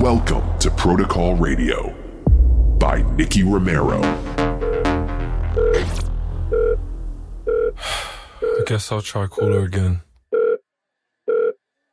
Welcome 0.00 0.58
to 0.60 0.70
Protocol 0.70 1.34
Radio 1.34 1.92
by 2.78 3.02
Nicky 3.16 3.42
Romero. 3.42 4.00
I 8.40 8.62
guess 8.64 8.92
I'll 8.92 9.02
try 9.02 9.26
call 9.26 9.52
her 9.52 9.64
again. 9.64 10.02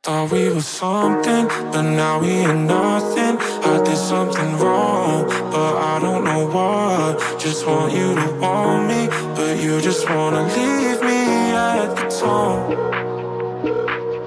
Thought 0.04 0.30
we 0.30 0.50
were 0.50 0.60
something, 0.60 1.48
but 1.72 1.82
now 1.82 2.20
we 2.20 2.28
ain't 2.28 2.68
nothing. 2.68 3.38
I 3.40 3.82
did 3.84 3.96
something 3.96 4.56
wrong, 4.58 5.26
but 5.50 5.76
I 5.76 5.98
don't 6.00 6.24
know 6.24 6.46
what. 6.46 7.40
Just 7.40 7.66
want 7.66 7.92
you 7.92 8.14
to 8.14 8.38
want 8.38 8.86
me, 8.86 9.08
but 9.34 9.58
you 9.60 9.80
just 9.80 10.08
wanna 10.08 10.44
leave 10.44 11.02
me 11.02 11.50
at 11.50 11.96
the 11.96 12.06
tone. 12.20 12.70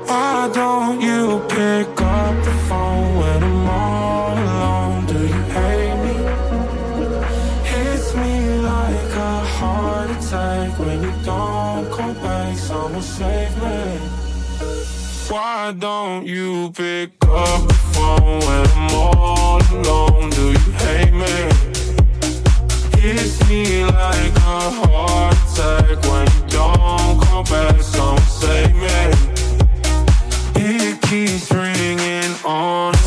Why 0.06 0.50
don't 0.54 1.00
you 1.00 1.40
pick 1.48 1.88
up 2.02 2.44
the 2.44 2.52
phone 2.68 3.18
when 3.20 3.44
I'm 3.44 3.59
don't 11.30 11.91
come 11.91 12.13
back. 12.16 12.58
Someone 12.58 13.02
save 13.02 13.55
me. 13.63 13.80
Why 15.30 15.73
don't 15.85 16.25
you 16.25 16.72
pick 16.72 17.11
up 17.25 17.61
the 17.67 17.80
phone 17.94 18.39
when 18.47 18.63
I'm 18.77 18.91
all 18.95 19.61
alone? 19.77 20.30
Do 20.38 20.45
you 20.57 20.72
hate 20.83 21.16
me? 21.23 21.38
Hits 23.02 23.38
me 23.50 23.85
like 23.85 24.35
a 24.53 24.59
heart 24.80 25.38
attack 25.44 25.97
when 26.09 26.25
you 26.35 26.44
don't 26.57 27.16
come 27.25 27.45
back. 27.53 27.77
Someone 27.81 28.31
save 28.41 28.75
me. 28.85 29.00
It 30.55 30.95
keeps 31.09 31.52
ringing 31.52 32.31
on 32.44 32.98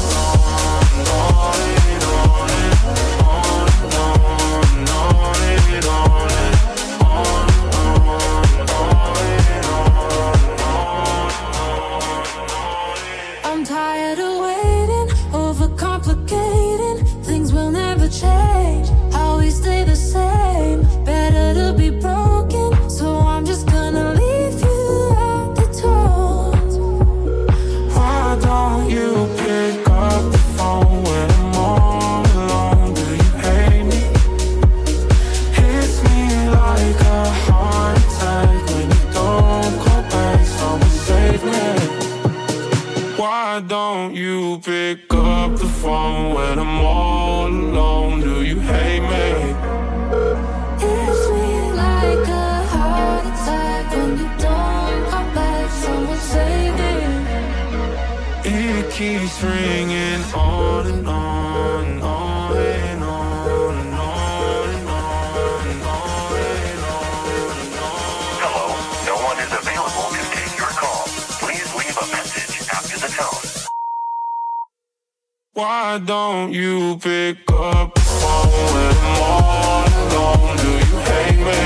Why 75.62 75.98
don't 76.05 76.52
you 76.52 76.98
pick 76.98 77.39
up 77.52 77.95
the 77.95 78.00
phone 78.00 78.50
when 78.74 78.96
I'm 78.98 79.23
all 79.23 79.86
alone? 80.02 80.56
Do 80.56 80.70
you 80.86 80.96
hate 81.11 81.39
me? 81.46 81.62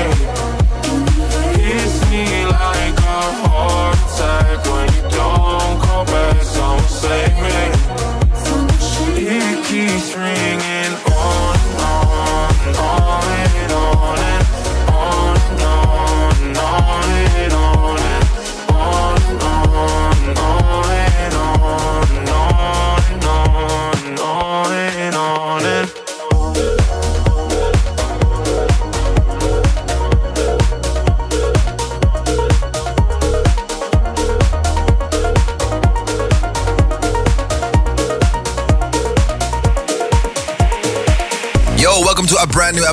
Hits 1.63 1.97
me 2.11 2.45
like 2.45 2.97
a 2.99 3.21
heart 3.41 3.97
attack 3.97 4.59
when 4.71 4.87
you 4.93 5.01
don't 5.09 5.81
call 5.81 6.05
back. 6.05 6.46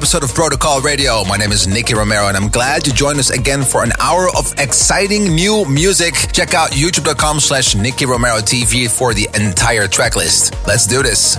Episode 0.05 0.23
of 0.23 0.35
Protocol 0.35 0.83
Radio. 0.83 1.25
My 1.25 1.39
name 1.39 1.51
is 1.51 1.67
Nicky 1.67 1.95
Romero, 1.95 2.27
and 2.29 2.37
I'm 2.37 2.49
glad 2.49 2.87
you 2.87 2.93
joined 2.93 3.19
us 3.19 3.31
again 3.31 3.63
for 3.63 3.83
an 3.83 3.91
hour 3.99 4.29
of 4.37 4.53
exciting 4.59 5.35
new 5.35 5.65
music. 5.65 6.13
Check 6.31 6.53
out 6.53 6.73
youtube.com 6.73 7.41
slash 7.41 7.75
Nicky 7.75 8.05
Romero 8.05 8.37
TV 8.37 8.87
for 8.87 9.15
the 9.15 9.27
entire 9.35 9.89
track 9.89 10.15
list. 10.15 10.55
Let's 10.67 10.87
do 10.87 11.03
this. 11.03 11.39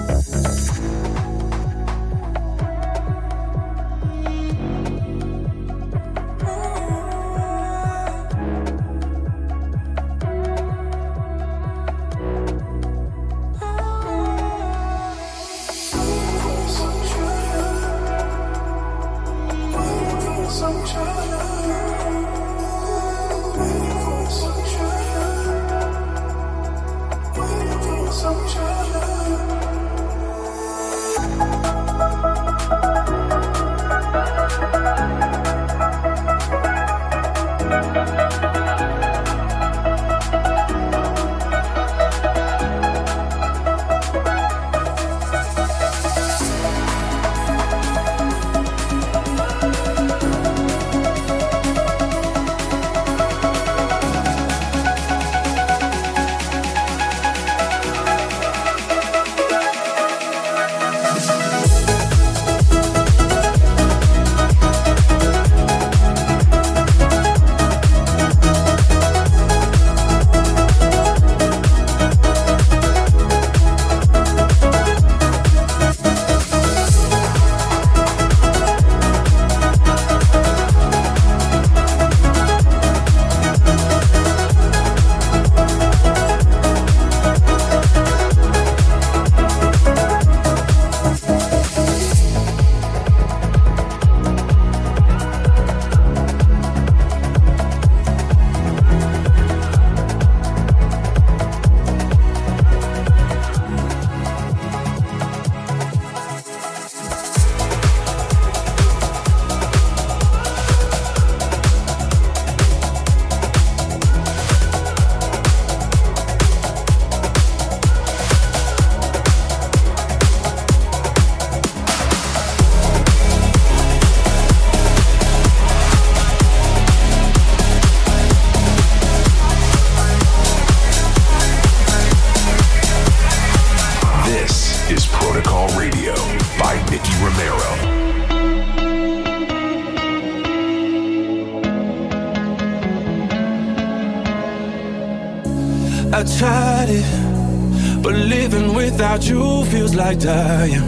Like 149.95 150.19
dying. 150.19 150.81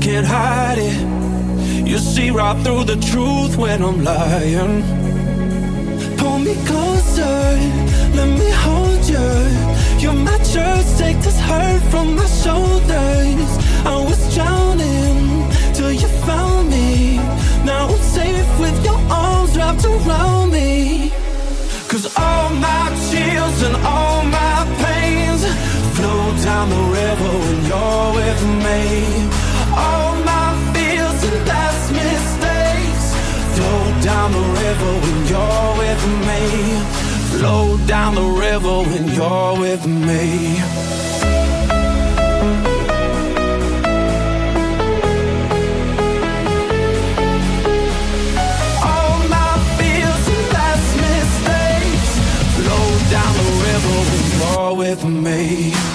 Can't 0.00 0.26
hide 0.26 0.78
it. 0.78 1.86
You 1.86 1.98
see 1.98 2.30
right 2.30 2.56
through 2.64 2.84
the 2.84 2.96
truth 2.96 3.56
when 3.56 3.82
I'm 3.82 4.02
lying. 4.02 4.82
Pull 6.16 6.38
me 6.38 6.54
closer, 6.64 7.38
let 8.18 8.28
me 8.40 8.50
hold 8.64 9.02
you. 9.14 9.28
You're 9.98 10.20
my 10.30 10.38
church, 10.38 10.86
take 10.96 11.18
this 11.20 11.38
hurt 11.40 11.82
from 11.90 12.14
my 12.14 12.26
shoulders. 12.26 13.50
I 13.84 13.96
was 14.08 14.20
drowning 14.34 15.50
till 15.74 15.92
you 15.92 16.08
found 16.26 16.70
me. 16.70 17.16
Now 17.64 17.88
I'm 17.88 18.02
safe 18.18 18.60
with 18.60 18.84
your 18.84 19.00
arms 19.10 19.56
wrapped 19.56 19.84
around 19.84 20.52
me. 20.52 21.10
Cause 21.88 22.06
all 22.16 22.50
my 22.50 22.88
chills 23.10 23.62
and 23.62 23.76
all 23.84 24.05
with 28.26 28.42
me. 28.66 28.82
All 29.84 30.14
my 30.32 30.48
fears 30.72 31.20
and 31.28 31.40
past 31.48 31.92
mistakes 31.92 33.06
flow 33.54 33.82
down 34.10 34.32
the 34.38 34.46
river 34.62 34.92
when 35.04 35.18
you're 35.30 35.72
with 35.82 36.02
me. 36.28 36.42
Flow 37.32 37.76
down 37.86 38.14
the 38.16 38.28
river 38.46 38.76
when 38.90 39.04
you're 39.16 39.54
with 39.64 39.84
me. 39.86 40.24
All 48.90 49.18
my 49.36 49.52
fears 49.78 50.24
and 50.34 50.44
past 50.54 50.90
mistakes 51.06 52.12
Flow 52.58 52.86
down 53.14 53.32
the 53.42 53.50
river 53.68 53.96
when 54.08 54.24
you're 54.36 54.74
with 54.82 55.02
me 55.04 55.85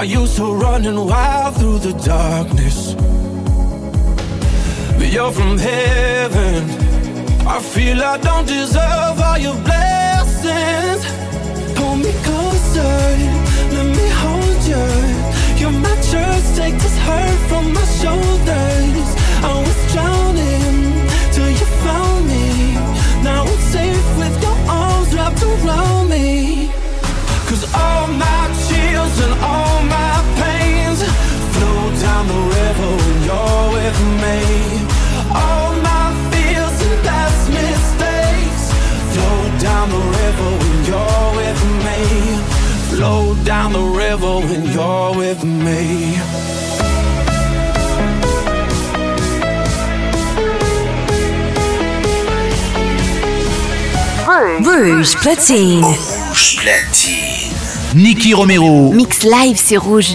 I 0.00 0.04
used 0.04 0.36
to 0.38 0.54
running 0.54 0.96
wild 0.96 1.56
through 1.56 1.80
the 1.80 1.92
darkness. 1.92 2.94
But 4.96 5.12
you're 5.12 5.30
from 5.30 5.58
heaven. 5.58 6.64
I 7.46 7.60
feel 7.60 8.02
I 8.02 8.16
don't 8.16 8.48
deserve 8.48 9.20
all 9.20 9.36
your 9.36 9.58
blessings. 9.68 11.02
Pull 11.76 11.96
me 11.96 12.12
closer, 12.24 12.96
let 13.76 13.88
me 13.98 14.08
hold 14.22 14.60
you. 14.72 14.88
You're 15.60 15.78
my 15.86 15.94
church, 16.10 16.46
take 16.56 16.76
this 16.80 16.96
hurt 17.06 17.40
from 17.50 17.74
my 17.74 17.84
shoulders. 18.00 19.08
I 19.52 19.54
was 19.66 19.78
drowning 19.92 21.08
till 21.34 21.50
you 21.60 21.66
found 21.84 22.26
me. 22.26 22.72
Now 23.22 23.44
I'm 23.44 23.60
safe 23.74 24.08
with 24.16 24.34
your 24.42 24.58
arms 24.66 25.14
wrapped 25.14 25.42
around 25.42 26.08
me. 26.08 26.79
Cause 27.50 27.64
all 27.74 28.06
my 28.06 28.42
chills 28.68 29.18
and 29.24 29.34
all 29.42 29.82
my 29.82 30.16
pains 30.38 31.02
flow 31.54 31.82
down 32.00 32.28
the 32.28 32.42
river 32.56 32.90
when 33.00 33.16
you're 33.26 33.66
with 33.78 33.98
me. 34.22 34.38
All 35.34 35.74
my 35.90 36.06
fears 36.30 36.76
and 36.86 36.96
past 37.02 37.50
mistakes 37.50 38.64
flow 39.12 39.38
down 39.58 39.90
the 39.90 40.04
river 40.20 40.50
when 40.60 40.76
you're 40.90 41.30
with 41.40 41.62
me. 41.86 42.00
Flow 42.94 43.34
down 43.42 43.72
the 43.72 43.86
river 44.04 44.34
when 44.46 44.62
you're 44.72 45.16
with 45.16 45.42
me. 45.42 46.20
Rouge 54.62 55.16
Platine. 55.16 55.82
Rouge 55.82 56.56
Platine. 56.60 57.29
Nicky 57.94 58.34
Romero. 58.34 58.92
Mix 58.92 59.24
live, 59.24 59.56
c'est 59.56 59.76
rouge. 59.76 60.14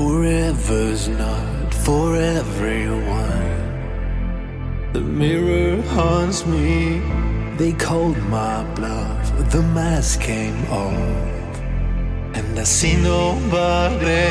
Forever's 0.00 1.08
not 1.08 1.74
for 1.84 2.16
everyone. 2.16 3.58
The 4.94 5.02
mirror 5.02 5.82
haunts 5.82 6.46
me. 6.46 7.02
They 7.58 7.74
called 7.74 8.16
my 8.38 8.64
bluff. 8.76 9.24
The 9.50 9.60
mask 9.60 10.22
came 10.22 10.60
off, 10.84 11.52
and 12.34 12.58
I 12.58 12.64
see 12.64 12.96
nobody. 12.96 14.30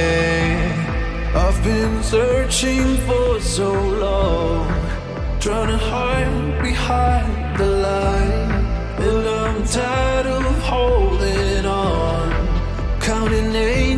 I've 1.44 1.64
been 1.64 2.02
searching 2.02 2.98
for 3.08 3.40
so 3.40 3.72
long, 4.06 4.66
trying 5.40 5.70
to 5.76 5.78
hide 5.78 6.64
behind 6.64 7.60
the 7.60 7.70
light, 7.88 8.50
and 9.08 9.24
I'm 9.42 9.64
tired 9.66 10.26
of 10.26 10.64
holding 10.64 11.66
on, 11.68 12.28
counting 13.00 13.54
angels 13.54 13.89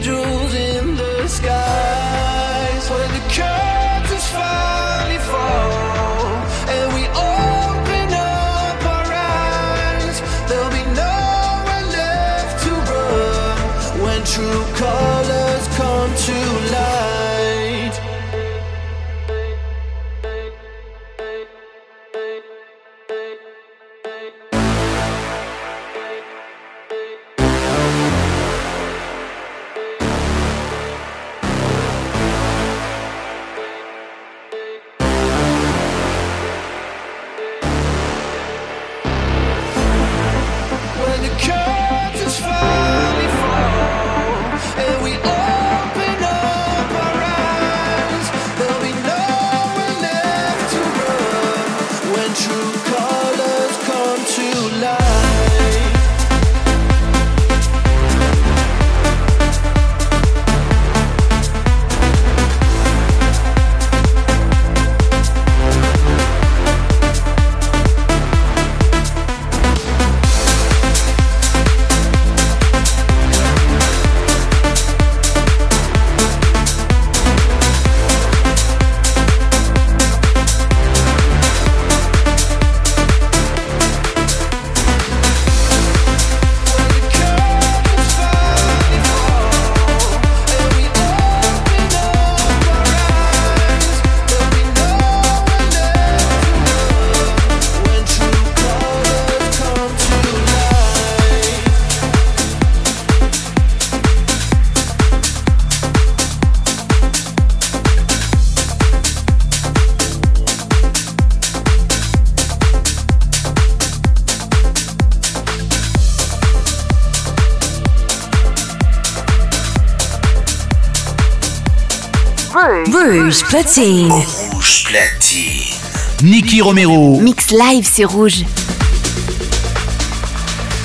platine. 123.52 124.08
Rouge 124.08 124.84
platine. 124.86 125.76
Nicky 126.24 126.62
Romero. 126.62 127.20
Mix 127.20 127.50
live 127.52 127.86
sur 127.86 128.10
Rouge. 128.10 128.48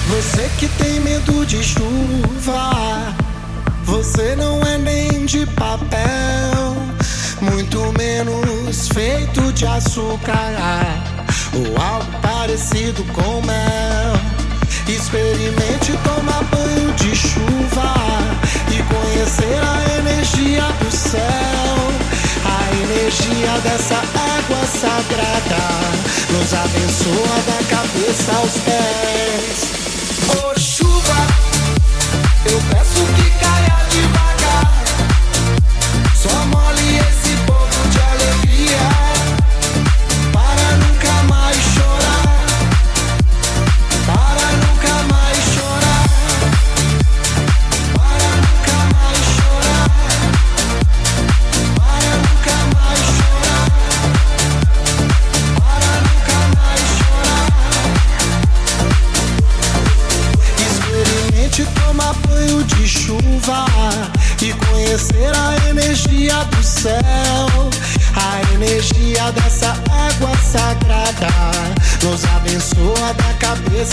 Você 0.08 0.50
que 0.58 0.66
tem 0.70 0.98
medo 0.98 1.46
de 1.46 1.62
chuva, 1.62 3.14
você 3.84 4.34
não 4.34 4.60
é 4.62 4.78
nem 4.78 5.26
de 5.26 5.46
papel, 5.46 6.76
muito 7.40 7.94
menos 7.96 8.88
feito 8.88 9.52
de 9.52 9.64
açúcar 9.64 10.56
ou 11.54 11.80
algo 11.80 12.20
parecido 12.20 13.04
com 13.12 13.46
mel. 13.46 14.16
Experimente 14.88 15.92
tomar 16.02 16.42
banho 16.50 16.92
de 16.94 17.14
chuva 17.14 17.94
e 18.74 18.82
conhecer 18.92 19.60
a 19.62 20.00
energia 20.00 20.64
do 20.80 20.90
céu. 20.90 21.85
Energia 22.88 23.58
dessa 23.64 23.96
água 23.96 24.64
sagrada 24.64 25.58
nos 26.30 26.54
abençoa 26.54 27.42
da 27.44 27.64
cabeça 27.68 28.32
aos 28.36 28.52
pés. 28.58 29.72
Ô 30.38 30.56
chuva, 30.56 31.26
eu 32.48 32.60
peço 32.70 33.04
que 33.16 33.35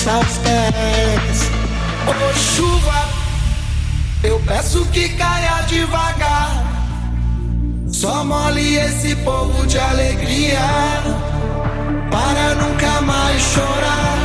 aos 0.07 0.37
pés. 0.39 1.49
Ô 2.07 2.33
chuva, 2.37 3.07
eu 4.23 4.39
peço 4.41 4.85
que 4.87 5.09
caia 5.09 5.63
devagar. 5.67 6.63
Só 7.87 8.23
mole 8.25 8.75
esse 8.75 9.15
povo 9.17 9.65
de 9.65 9.79
alegria 9.79 10.59
para 12.11 12.55
nunca 12.55 13.01
mais 13.01 13.41
chorar. 13.41 14.17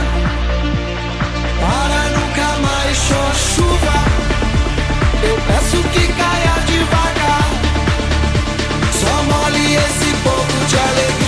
Para 1.61 2.18
nunca 2.18 2.59
mais 2.66 2.97
chorar 2.97 3.35
chuva. 3.55 3.99
Eu 5.22 5.37
peço 5.47 5.76
que 5.91 6.12
caia 6.12 6.55
devagar. 6.66 7.51
Só 9.01 9.22
mole 9.22 9.74
esse 9.76 10.12
povo 10.24 10.66
de 10.66 10.76
alegria. 10.76 11.28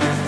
This 0.00 0.27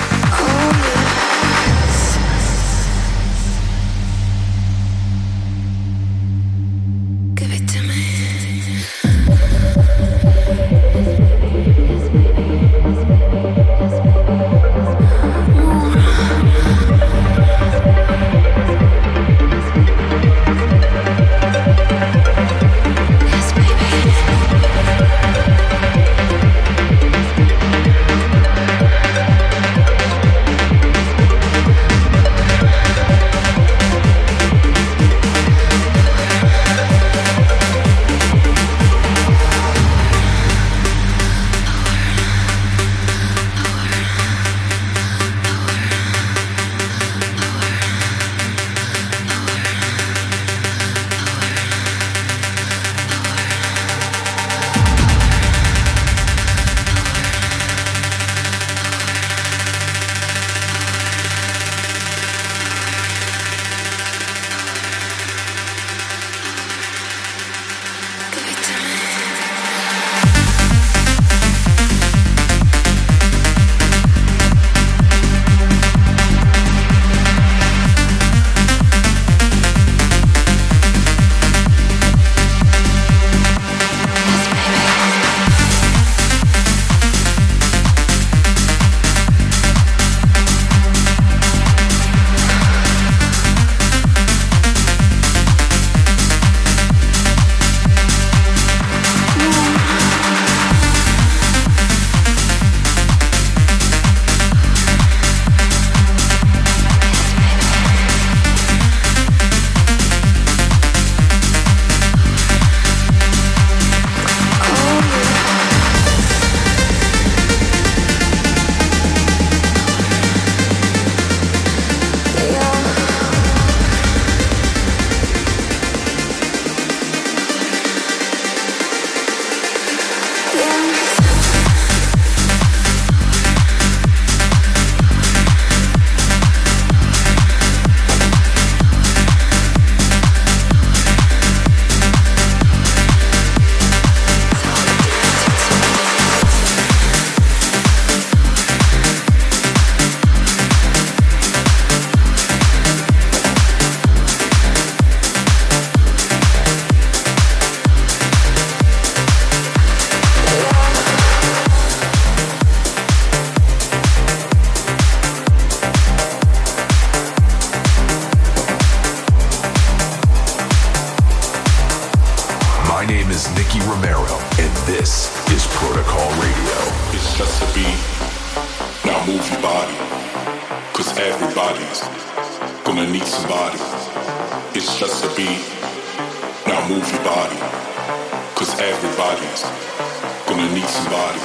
Gonna 190.47 190.73
need 190.73 190.87
somebody. 190.87 191.39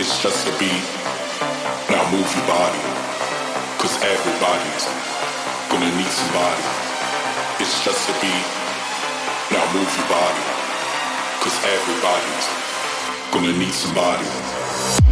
It's 0.00 0.22
just 0.22 0.48
a 0.48 0.52
beat. 0.58 0.84
Now 1.90 2.00
move 2.10 2.24
your 2.24 2.46
body. 2.48 2.82
Cause 3.76 4.00
everybody's 4.00 4.84
gonna 5.68 5.92
need 5.96 6.08
somebody. 6.08 6.64
It's 7.60 7.84
just 7.84 8.08
a 8.08 8.14
beat. 8.20 8.48
Now 9.52 9.64
move 9.76 9.92
your 9.98 10.08
body. 10.08 10.44
Cause 11.44 11.56
everybody's 11.76 12.46
gonna 13.30 13.58
need 13.58 13.74
somebody. 13.74 15.11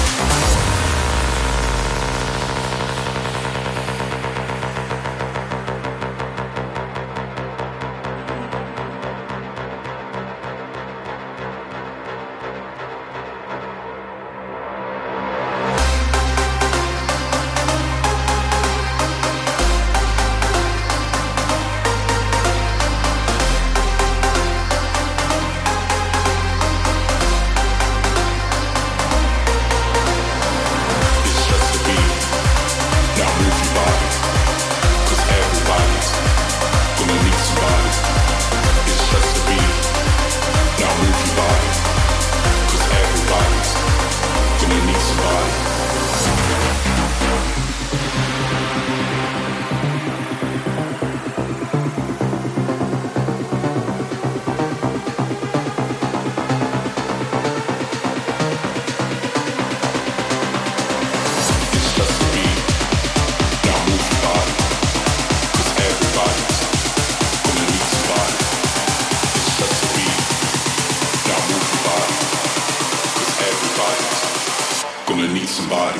somebody. 75.51 75.99